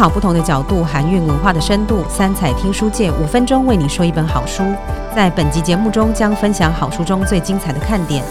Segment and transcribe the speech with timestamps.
[0.00, 2.02] 考不同的角度，含蕴文化的深度。
[2.08, 4.62] 三彩听书界五分钟为你说一本好书。
[5.14, 8.24] 在本集节目中，将分享好书中最精彩的看点。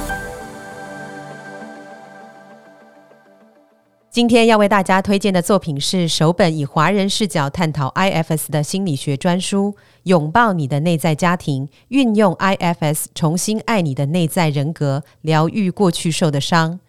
[4.10, 9.76] 今天要为大家推荐的作品是首本以华人视角探讨 IFS 的心理学专书
[10.06, 16.80] 《拥抱你的内在家庭》，运用 IFS 重新爱你的内在人格，疗愈过去受的伤。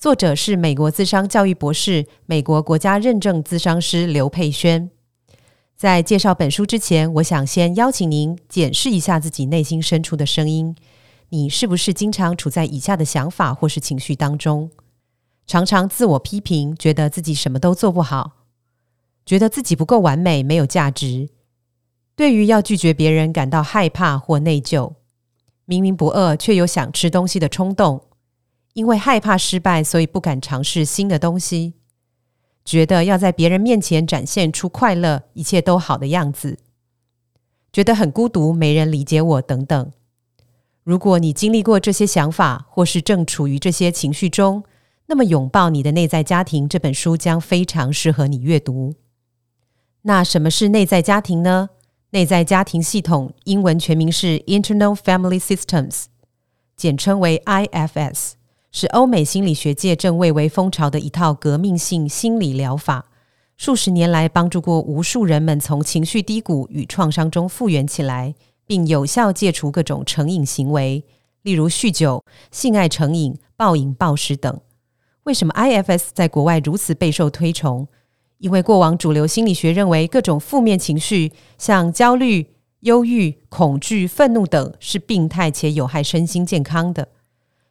[0.00, 4.90] 作者是美国资商教育博士、美国国家认证资商师刘佩轩。
[5.76, 10.74] 在介绍本书之前，我想先邀请您检视一下自己内心深处的声音。
[11.28, 14.70] 你是不是经常处在以下的想法或是情绪当中？
[15.46, 18.46] 常常自我批评，觉得自己什么都做不好，
[19.26, 21.28] 觉得自己不够完美，没有价值。
[22.16, 24.94] 对于要拒绝别人感到害怕或内疚。
[25.66, 28.06] 明明不饿，却有想吃东西的冲动。
[28.80, 31.74] 因为害怕失败，所以不敢尝试新的东西。
[32.64, 36.56] 觉得要在别人面前展现出快乐、一切都好的样子，
[37.70, 39.92] 觉得很孤独，没人理解我等等。
[40.82, 44.64] 如果你经历过这些想法，或是正处于这些情绪中，
[45.08, 48.94] 那么《拥抱你的内在家庭》这本书将非常适合你阅读。
[50.02, 51.68] 那什么是内在家庭呢？
[52.12, 56.04] 内在家庭系统英文全名是 Internal Family Systems，
[56.74, 58.39] 简称为 IFS。
[58.72, 63.06] 是欧美心理学界正蔚为风潮的一套革命性心理疗法，
[63.56, 68.32] 数十年来帮助过无数人们从情绪低谷与创伤中复原起来，
[68.66, 71.04] 并有效戒除各种成瘾行为，
[71.42, 74.60] 例如酗酒、性爱成瘾、暴饮暴食等。
[75.24, 77.88] 为什么 IFS 在国外如此备受推崇？
[78.38, 82.46] 因为过往主流心理学认为，各种负面情绪，像焦虑、
[82.80, 87.08] 忧郁、恐惧、愤怒等，是病态且有害身心健康的。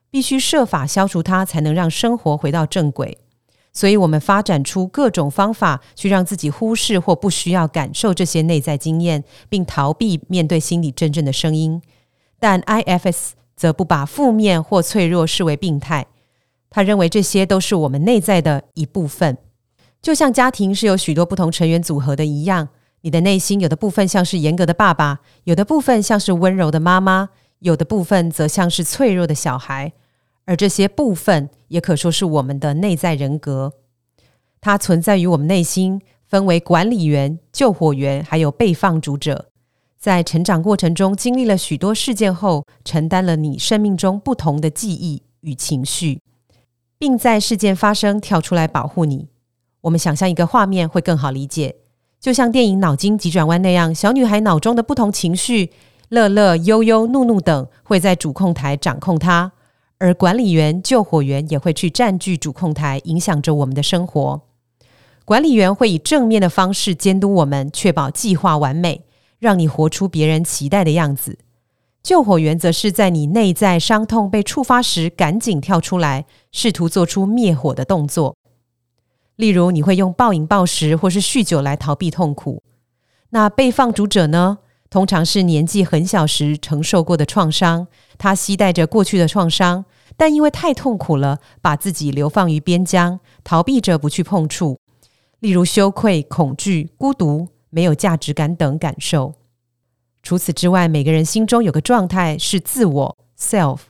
[0.09, 3.17] 必须设法消除它，才能让生活回到正轨。
[3.71, 11.79] 所以，我们发展出各种方法，去让自己忽视或不需要感受这些内在经验，并逃避面对心里真正的声音。
[12.39, 16.07] 但 IFS 则不把负面或脆弱视为病态，
[16.69, 19.37] 他认为这些都是我们内在的一部分。
[20.01, 22.69] 就像家庭是由许多不同成员组合的一样，
[23.01, 27.29] 你的内心有的部分像是严格的爸爸，有的部分像是温柔的妈妈。
[27.59, 29.91] 有的部分则像是脆弱的小孩，
[30.45, 33.73] 而这些部分也可说是我们的内在人格。
[34.61, 39.49] 它存在于我们内心，分为管理员、救火员，还有被放逐者。
[39.97, 46.21] 在成长过程中，经历了许多事件后，承担了你生命中不同的记忆与情绪，
[46.97, 49.27] 并在事件发生跳出来保护你。
[49.81, 51.75] 我们想象一个画面会更好理解，
[52.19, 55.71] 就像电影《脑筋急转弯》那样，小女孩脑中的不同情绪。
[56.09, 59.51] 乐乐、悠悠、怒怒等会在主控台掌控它，
[59.99, 64.41] 而管理员、救火员也会去占据主控台，影响着我们的生活。
[65.23, 69.05] 管理员会以正面的方式监督我们，确保计划完美，
[69.37, 71.37] 让你活出别人期待的样子。
[72.01, 78.35] 救火员则是在你内在伤痛被触发时，赶紧跳出来，试图做出灭火的动作。
[79.35, 82.63] 例如，你会用暴饮暴食或是酗酒来逃避痛苦。
[83.29, 84.57] 那被放逐者呢？
[84.89, 89.85] 通常是年纪很小时承受过的创伤，他携带着过去的创伤，
[90.17, 94.79] 但因为太痛苦了，把自己流放于边疆，逃避着不去碰触，
[95.39, 99.35] 例如羞愧、恐惧、孤独、没有价值感等感受。
[100.23, 103.81] 除此之外，每个人心中有个状态是自我 （self），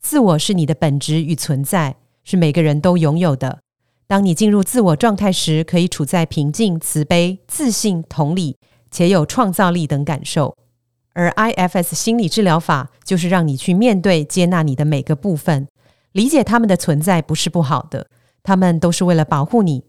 [0.00, 3.60] 自我是你的本质与存在，是每个人都拥有的。
[4.06, 8.58] 当你进入自我状态时，可以处在平静、慈悲、自信、同理。
[8.92, 10.54] 且有创造力等感受，
[11.14, 15.66] 而 IFS 心理治疗法就是让你去面对、接纳你的每个部分，
[16.12, 18.06] 理解他们的存在不是不好的，
[18.44, 19.82] 他们都是为了保护你。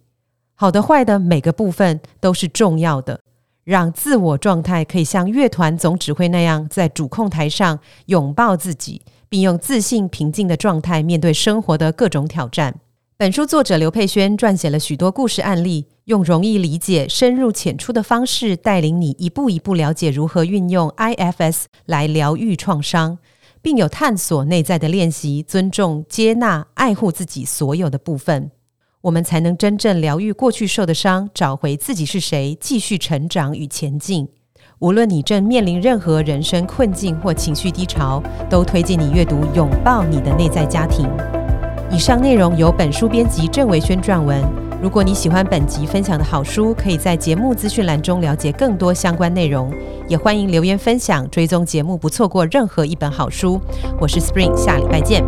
[0.56, 3.20] 好的、坏的每个部分都是重要的，
[3.64, 12.76] 让自我状态可以像乐团总指挥那样，在主控台上拥抱自己，并用自信、平静的状态面对生活的各种挑战。
[13.24, 23.18] 本书作者刘佩轩撰写了许多故事案例，用容易理解、深入浅出的方式，带领你一步一步了解如何运用 IFS 来疗愈创伤，
[23.62, 28.52] 并有探索内在的练习，尊重、接纳、爱护自己所有的部分，
[29.00, 34.28] 我们才能真正疗愈过去受的伤，找回自己是谁，继续成长与前进。
[34.80, 41.06] 无论你正面临任何人生困境或情绪低潮，都推荐你阅读《拥抱你的内在家庭》。
[41.94, 44.42] 以上内容由本书编辑郑维轩撰文。
[44.82, 49.72] 如果你喜欢本集分享的好书，可以在节目资讯栏中了解更多相关内容。
[50.08, 53.62] 也欢迎留言分享，追踪节目，不错过任何一本好书。
[54.00, 55.24] 我是 Spring，下礼拜见。